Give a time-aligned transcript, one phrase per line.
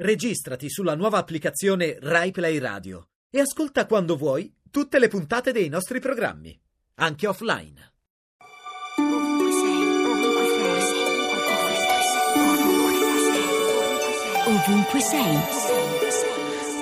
[0.00, 5.98] Registrati sulla nuova applicazione RaiPlay Radio e ascolta quando vuoi tutte le puntate dei nostri
[5.98, 6.56] programmi,
[7.00, 7.94] anche offline.
[14.46, 15.38] Ovunque sei.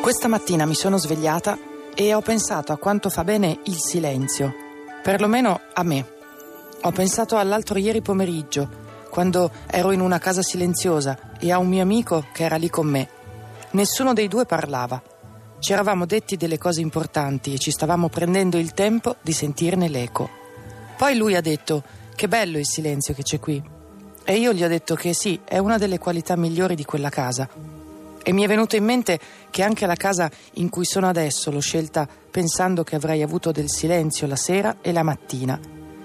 [0.03, 1.59] Questa mattina mi sono svegliata
[1.95, 4.53] e ho pensato a quanto fa bene il silenzio,
[5.03, 6.07] perlomeno a me.
[6.83, 8.85] Ho pensato all'altro ieri pomeriggio,
[9.17, 12.87] quando ero in una casa silenziosa e a un mio amico che era lì con
[12.87, 13.09] me.
[13.71, 15.03] Nessuno dei due parlava.
[15.59, 20.29] Ci eravamo detti delle cose importanti e ci stavamo prendendo il tempo di sentirne l'eco.
[20.99, 21.83] Poi lui ha detto:
[22.15, 23.63] Che bello il silenzio che c'è qui.
[24.23, 27.49] E io gli ho detto che sì, è una delle qualità migliori di quella casa.
[28.23, 31.61] E mi è venuto in mente che anche la casa in cui sono adesso l'ho
[31.61, 35.59] scelta pensando che avrei avuto del silenzio la sera e la mattina,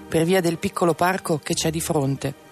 [0.08, 2.48] per via del piccolo parco che c'è di fronte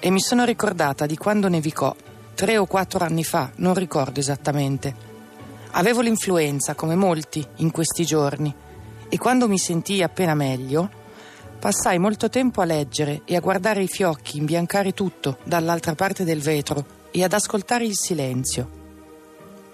[0.00, 1.94] e mi sono ricordata di quando nevicò,
[2.34, 5.08] tre o quattro anni fa, non ricordo esattamente.
[5.72, 8.52] Avevo l'influenza, come molti, in questi giorni,
[9.08, 10.88] e quando mi sentii appena meglio,
[11.58, 16.40] passai molto tempo a leggere e a guardare i fiocchi imbiancare tutto dall'altra parte del
[16.40, 18.78] vetro e ad ascoltare il silenzio.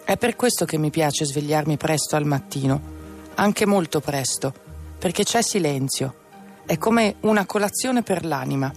[0.04, 2.80] È per questo che mi piace svegliarmi presto al mattino,
[3.34, 4.52] anche molto presto,
[4.98, 6.14] perché c'è silenzio.
[6.66, 8.72] È come una colazione per l'anima.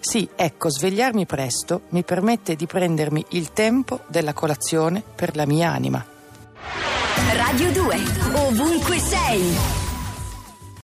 [0.00, 5.70] Sì, ecco, svegliarmi presto mi permette di prendermi il tempo della colazione per la mia
[5.70, 6.04] anima.
[7.36, 7.96] Radio 2,
[8.34, 9.79] ovunque sei.